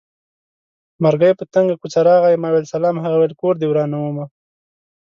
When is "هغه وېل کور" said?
3.03-3.55